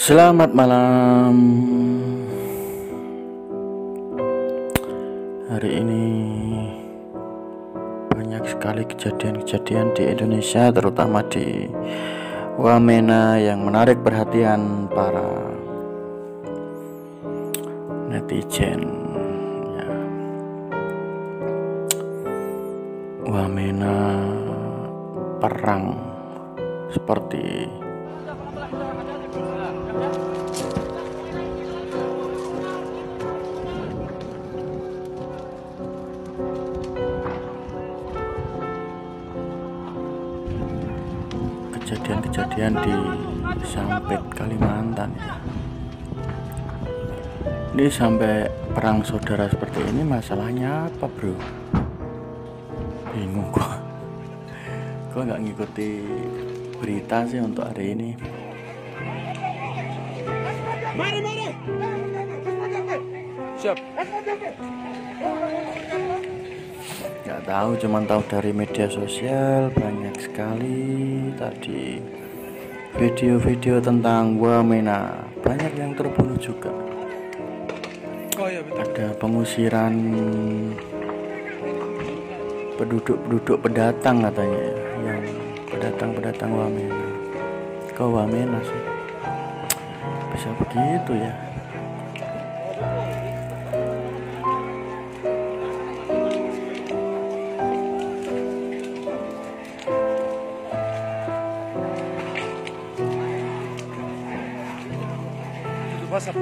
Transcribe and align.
Selamat 0.00 0.56
malam. 0.56 1.36
Hari 5.52 5.70
ini 5.76 6.04
banyak 8.08 8.48
sekali 8.48 8.88
kejadian-kejadian 8.88 9.92
di 9.92 10.08
Indonesia, 10.08 10.72
terutama 10.72 11.20
di 11.28 11.68
Wamena 12.56 13.36
yang 13.44 13.60
menarik 13.60 14.00
perhatian 14.00 14.88
para 14.88 15.36
netizen. 18.08 18.80
Ya. 19.76 19.88
Wamena 23.28 24.16
perang 25.44 25.92
seperti 26.88 27.68
kejadian-kejadian 42.30 43.18
di 43.58 43.66
Sampit 43.66 44.22
Kalimantan 44.38 45.10
ya. 45.18 45.34
Ini 47.74 47.90
sampai 47.90 48.46
perang 48.70 49.02
saudara 49.02 49.50
seperti 49.50 49.82
ini 49.90 50.06
masalahnya 50.06 50.86
apa 50.86 51.10
bro? 51.10 51.34
Bingung 53.10 53.50
gua. 53.50 53.82
Gua 55.10 55.26
nggak 55.26 55.42
ngikuti 55.42 55.90
berita 56.78 57.26
sih 57.26 57.42
untuk 57.42 57.66
hari 57.66 57.98
ini. 57.98 58.10
Mari, 60.94 61.18
mari. 61.18 61.46
Siap. 63.58 63.78
nggak 67.20 67.42
tahu 67.46 67.70
cuman 67.78 68.02
tahu 68.10 68.22
dari 68.26 68.50
media 68.50 68.90
sosial 68.90 69.70
banyak 69.70 70.18
sekali 70.18 71.30
tadi 71.38 72.19
video-video 73.00 73.80
tentang 73.80 74.36
Wamena. 74.36 75.24
Banyak 75.40 75.72
yang 75.72 75.96
terbunuh 75.96 76.36
juga. 76.36 76.68
Oh 78.36 78.44
iya 78.44 78.60
ada 78.60 79.16
pengusiran 79.16 79.96
penduduk-penduduk 82.76 83.56
pendatang 83.64 84.20
katanya 84.20 84.60
ya, 84.60 84.76
yang 85.00 85.20
pendatang-pendatang 85.72 86.52
Wamena. 86.52 87.04
Ke 87.96 88.04
Wamena 88.04 88.60
sih? 88.68 88.82
Bisa 90.36 90.52
begitu 90.60 91.16
ya 91.16 91.49
Asap. 106.10 106.34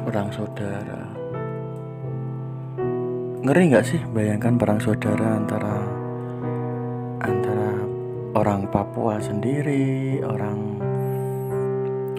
perang 0.00 0.32
saudara. 0.32 1.12
Ngeri 3.44 3.62
nggak 3.68 3.84
sih 3.84 4.00
bayangkan 4.16 4.56
perang 4.56 4.80
saudara 4.80 5.36
antara 5.36 5.76
antara 7.20 7.84
orang 8.32 8.64
Papua 8.72 9.20
sendiri 9.20 10.24
orang 10.24 10.80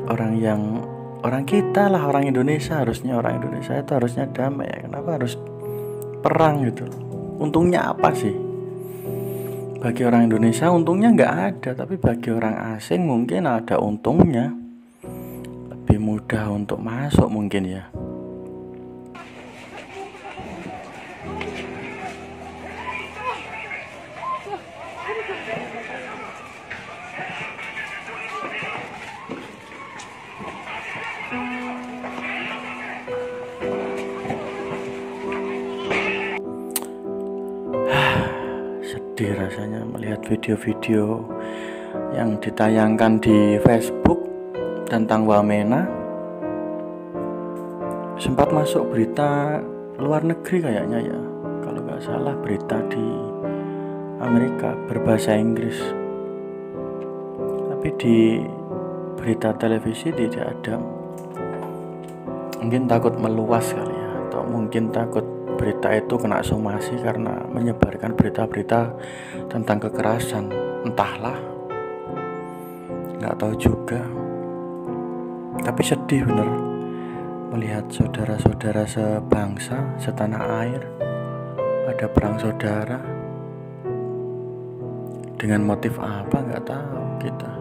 orang 0.08 0.38
yang 0.38 0.62
orang 1.26 1.42
kita 1.44 1.90
lah 1.90 2.06
orang 2.06 2.30
Indonesia. 2.30 2.86
Harusnya 2.86 3.18
orang 3.18 3.42
Indonesia 3.42 3.82
itu 3.82 3.92
harusnya 3.98 4.30
damai. 4.30 4.70
Kenapa 4.86 5.18
harus 5.18 5.42
perang 6.22 6.62
gitu? 6.70 6.86
Untungnya 7.42 7.90
apa 7.98 8.14
sih 8.14 8.51
bagi 9.82 10.06
orang 10.06 10.30
Indonesia 10.30 10.70
untungnya 10.70 11.10
nggak 11.10 11.34
ada 11.34 11.72
tapi 11.74 11.98
bagi 11.98 12.30
orang 12.30 12.78
asing 12.78 13.02
mungkin 13.02 13.50
ada 13.50 13.82
untungnya. 13.82 14.54
Lebih 15.74 15.98
mudah 15.98 16.54
untuk 16.54 16.78
masuk 16.78 17.26
mungkin 17.34 17.66
ya 17.66 17.90
sedih 39.52 39.68
rasanya 39.68 39.84
melihat 39.84 40.22
video-video 40.24 41.28
yang 42.16 42.40
ditayangkan 42.40 43.20
di 43.20 43.60
Facebook 43.60 44.24
tentang 44.88 45.28
Wamena. 45.28 45.84
Sempat 48.16 48.48
masuk 48.56 48.96
berita 48.96 49.60
luar 50.00 50.24
negeri 50.24 50.64
kayaknya 50.64 51.00
ya. 51.04 51.20
Kalau 51.68 51.84
nggak 51.84 52.00
salah 52.00 52.36
berita 52.40 52.80
di 52.88 53.04
Amerika 54.24 54.72
berbahasa 54.88 55.36
Inggris. 55.36 55.76
Tapi 57.76 57.90
di 58.00 58.40
berita 59.20 59.52
televisi 59.60 60.16
tidak 60.16 60.48
ada. 60.48 60.80
Mungkin 62.64 62.88
takut 62.88 63.20
meluas 63.20 63.68
kali 63.76 64.00
ya 64.00 64.12
atau 64.32 64.48
mungkin 64.48 64.96
takut 64.96 65.41
berita 65.62 65.94
itu 65.94 66.18
kena 66.18 66.42
somasi 66.42 66.98
karena 66.98 67.46
menyebarkan 67.46 68.18
berita-berita 68.18 68.98
tentang 69.46 69.78
kekerasan. 69.78 70.50
Entahlah. 70.82 71.38
Nggak 73.22 73.38
tahu 73.38 73.54
juga. 73.62 74.02
Tapi 75.62 75.82
sedih 75.86 76.26
bener 76.26 76.50
melihat 77.54 77.86
saudara-saudara 77.94 78.90
sebangsa 78.90 79.78
setanah 80.02 80.66
air. 80.66 80.82
Ada 81.94 82.10
perang 82.10 82.42
saudara. 82.42 82.98
Dengan 85.38 85.62
motif 85.62 85.94
apa? 86.02 86.42
Nggak 86.42 86.66
tahu 86.66 87.06
kita 87.22 87.61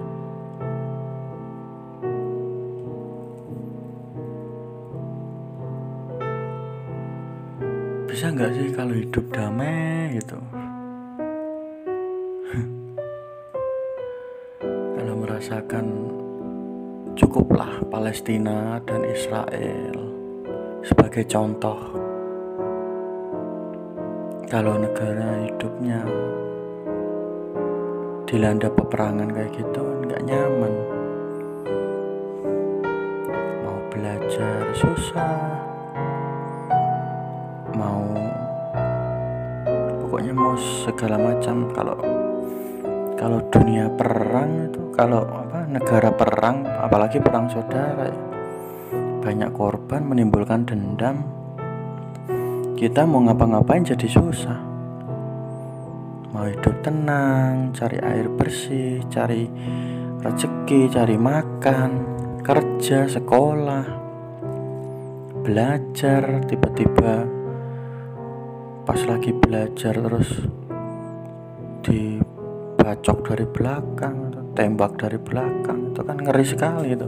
bisa 8.21 8.37
nggak 8.37 8.53
sih 8.53 8.69
kalau 8.77 8.93
hidup 8.93 9.25
damai 9.33 10.13
gitu? 10.21 10.37
Kalau 15.01 15.15
merasakan 15.17 15.87
cukuplah 17.17 17.81
Palestina 17.89 18.77
dan 18.85 19.09
Israel 19.09 19.97
sebagai 20.85 21.25
contoh. 21.33 21.81
Kalau 24.53 24.77
negara 24.77 25.41
hidupnya 25.49 26.05
dilanda 28.29 28.69
peperangan 28.69 29.33
kayak 29.33 29.65
gitu 29.65 29.81
nggak 29.81 30.29
nyaman. 30.29 30.75
Mau 33.65 33.81
belajar 33.89 34.77
susah 34.77 35.70
mau. 37.81 38.05
Pokoknya 40.05 40.37
mau 40.37 40.53
segala 40.61 41.17
macam. 41.17 41.73
Kalau 41.73 41.97
kalau 43.17 43.41
dunia 43.49 43.89
perang 43.97 44.69
itu 44.69 44.93
kalau 44.93 45.25
apa 45.25 45.65
negara 45.65 46.13
perang 46.13 46.65
apalagi 46.69 47.21
perang 47.21 47.49
saudara 47.49 48.09
ya, 48.09 48.21
banyak 49.25 49.51
korban 49.57 50.05
menimbulkan 50.05 50.69
dendam. 50.69 51.25
Kita 52.77 53.05
mau 53.05 53.25
ngapa-ngapain 53.25 53.85
jadi 53.85 54.09
susah. 54.09 54.59
Mau 56.33 56.47
hidup 56.47 56.81
tenang 56.85 57.73
cari 57.77 58.01
air 58.01 58.29
bersih 58.31 59.05
cari 59.13 59.45
rezeki 60.21 60.93
cari 60.93 61.17
makan 61.17 61.91
kerja 62.41 63.09
sekolah 63.09 63.85
belajar 65.41 66.45
tiba-tiba 66.47 67.40
pas 68.91 69.07
lagi 69.07 69.31
belajar 69.31 69.95
terus 69.95 70.51
dibacok 71.87 73.23
dari 73.23 73.47
belakang 73.47 74.35
atau 74.35 74.43
tembak 74.59 74.99
dari 74.99 75.15
belakang 75.15 75.95
itu 75.95 76.03
kan 76.03 76.19
ngeri 76.19 76.43
sekali 76.43 76.99
itu 76.99 77.07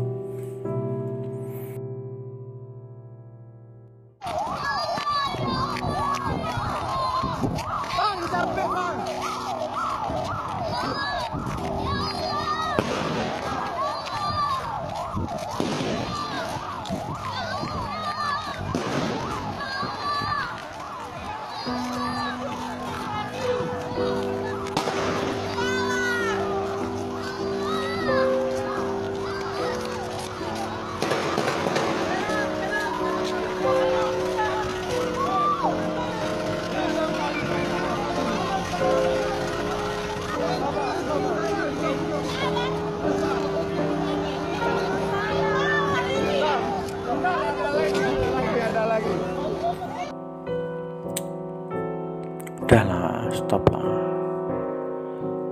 udahlah 52.63 53.27
stop 53.35 53.67
lah. 53.75 53.91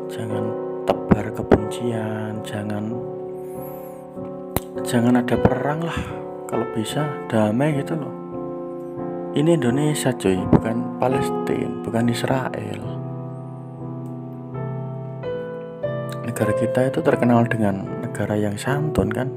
Jangan 0.07 0.45
tebar 0.87 1.27
kebencian 1.35 2.39
jangan 2.47 2.95
jangan 4.87 5.19
ada 5.19 5.35
perang 5.35 5.83
lah. 5.83 6.01
Kalau 6.47 6.67
bisa 6.75 7.07
damai 7.27 7.83
gitu 7.83 7.99
loh. 7.99 8.15
Ini 9.35 9.59
Indonesia 9.59 10.11
cuy 10.15 10.39
bukan 10.51 10.99
Palestina 10.99 11.83
bukan 11.83 12.11
Israel. 12.11 12.81
Negara 16.27 16.53
kita 16.59 16.81
itu 16.91 16.99
terkenal 17.03 17.47
dengan 17.47 17.87
negara 18.07 18.39
yang 18.39 18.55
santun 18.55 19.11
kan? 19.11 19.29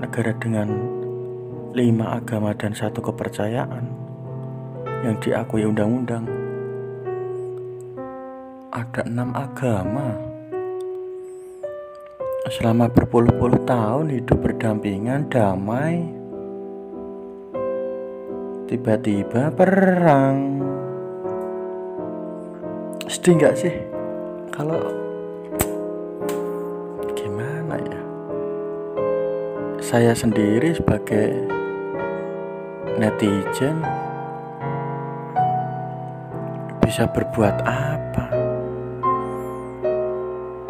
Negara 0.00 0.32
dengan 0.36 1.01
lima 1.72 2.20
agama 2.20 2.52
dan 2.52 2.76
satu 2.76 3.00
kepercayaan 3.00 3.84
yang 5.02 5.16
diakui 5.24 5.64
undang-undang. 5.64 6.28
Ada 8.72 9.08
enam 9.08 9.32
agama. 9.32 10.08
Selama 12.52 12.92
berpuluh-puluh 12.92 13.64
tahun 13.64 14.12
hidup 14.12 14.44
berdampingan 14.44 15.32
damai 15.32 16.04
tiba-tiba 18.68 19.48
perang. 19.56 20.60
Sedih 23.08 23.40
nggak 23.40 23.56
sih? 23.56 23.74
Kalau 24.52 24.80
gimana 27.16 27.80
ya? 27.80 28.00
Saya 29.80 30.12
sendiri 30.12 30.76
sebagai 30.76 31.61
netizen 33.02 33.82
bisa 36.86 37.02
berbuat 37.10 37.66
apa? 37.66 38.26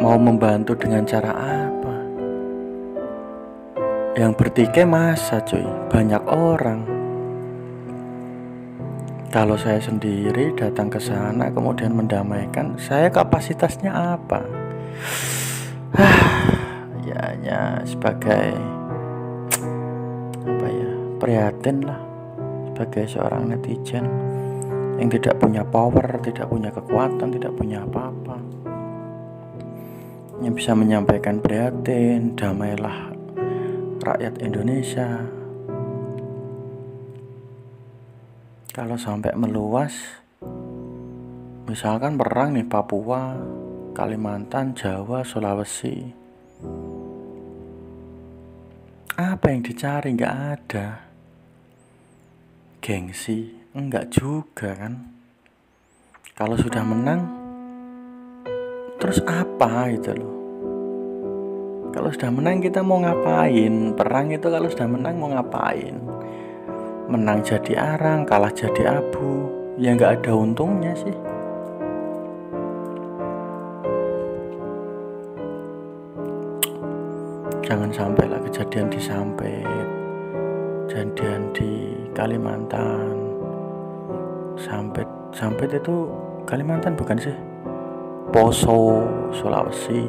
Mau 0.00 0.16
membantu 0.16 0.72
dengan 0.72 1.04
cara 1.04 1.28
apa? 1.36 1.94
Yang 4.16 4.32
bertikai 4.40 4.88
masa 4.88 5.44
cuy, 5.44 5.60
banyak 5.92 6.24
orang. 6.24 6.80
Kalau 9.28 9.56
saya 9.56 9.80
sendiri 9.80 10.56
datang 10.56 10.88
ke 10.88 11.00
sana 11.00 11.52
kemudian 11.52 11.92
mendamaikan, 11.92 12.80
saya 12.80 13.12
kapasitasnya 13.12 13.92
apa? 13.92 14.40
ya 17.08 17.16
hanya 17.28 17.84
sebagai 17.84 18.56
apa 20.48 20.66
ya 20.68 20.90
prihatin 21.20 21.84
lah 21.84 22.11
sebagai 22.82 23.14
seorang 23.14 23.46
netizen 23.46 24.02
yang 24.98 25.06
tidak 25.06 25.38
punya 25.38 25.62
power, 25.62 26.18
tidak 26.18 26.50
punya 26.50 26.66
kekuatan, 26.74 27.30
tidak 27.30 27.54
punya 27.54 27.86
apa-apa. 27.86 28.42
Yang 30.42 30.54
bisa 30.58 30.74
menyampaikan 30.74 31.38
prihatin, 31.38 32.34
damailah 32.34 33.14
rakyat 34.02 34.34
Indonesia. 34.42 35.22
Kalau 38.74 38.98
sampai 38.98 39.30
meluas, 39.38 39.94
misalkan 41.70 42.18
perang 42.18 42.58
nih 42.58 42.66
Papua, 42.66 43.38
Kalimantan, 43.94 44.74
Jawa, 44.74 45.22
Sulawesi. 45.22 46.02
Apa 49.14 49.54
yang 49.54 49.62
dicari 49.62 50.18
nggak 50.18 50.34
ada. 50.34 51.11
Gengsi, 52.82 53.46
Enggak 53.78 54.10
juga 54.10 54.74
kan? 54.74 55.14
Kalau 56.34 56.58
sudah 56.58 56.82
menang 56.82 57.22
Terus 58.98 59.22
apa 59.22 59.86
itu 59.86 60.10
loh? 60.10 60.34
Kalau 61.94 62.10
sudah 62.10 62.34
menang 62.34 62.58
kita 62.58 62.82
mau 62.82 62.98
ngapain? 62.98 63.94
Perang 63.94 64.34
itu 64.34 64.50
kalau 64.50 64.66
sudah 64.66 64.90
menang 64.90 65.14
mau 65.14 65.30
ngapain? 65.30 65.94
Menang 67.06 67.46
jadi 67.46 67.94
arang 67.94 68.26
Kalah 68.26 68.50
jadi 68.50 68.98
abu. 68.98 69.46
Ya 69.78 69.94
nggak 69.94 70.26
ada 70.26 70.34
untungnya 70.34 70.90
sih. 70.98 71.14
Jangan 77.62 77.94
sampai 77.94 78.26
lah 78.26 78.42
kejadian 78.42 78.90
di 78.90 78.98
Sampit 78.98 80.01
Kejadian 80.92 81.56
di 81.56 81.72
Kalimantan. 82.12 83.16
Sampit 84.60 85.08
Sampit 85.32 85.72
itu 85.72 86.12
Kalimantan 86.44 86.92
bukan 86.92 87.16
sih? 87.16 87.32
Poso 88.28 89.00
Sulawesi. 89.32 90.04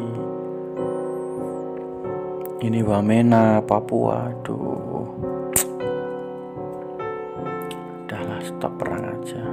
Ini 2.60 2.84
Wamena 2.84 3.64
Papua 3.64 4.28
aduh. 4.28 5.08
Udahlah 8.04 8.44
stop 8.44 8.76
perang 8.76 9.08
aja. 9.08 9.44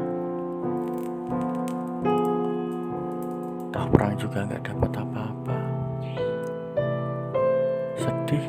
Toh 3.71 3.87
perang 3.87 4.19
juga 4.19 4.51
nggak 4.51 4.67
dapat 4.67 4.93
apa-apa. 4.99 5.59
Sedih 8.03 8.43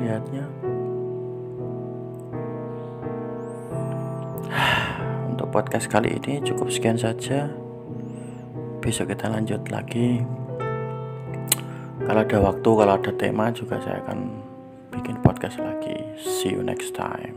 lihatnya 0.00 0.71
podcast 5.52 5.92
kali 5.92 6.16
ini 6.16 6.40
cukup 6.40 6.72
sekian 6.72 6.96
saja. 6.96 7.52
Besok 8.80 9.12
kita 9.12 9.28
lanjut 9.28 9.60
lagi. 9.68 10.24
Kalau 12.02 12.20
ada 12.24 12.38
waktu, 12.40 12.70
kalau 12.72 12.92
ada 12.98 13.12
tema 13.14 13.52
juga 13.54 13.78
saya 13.84 14.00
akan 14.02 14.18
bikin 14.90 15.20
podcast 15.20 15.60
lagi. 15.60 15.94
See 16.18 16.50
you 16.50 16.64
next 16.64 16.96
time. 16.96 17.36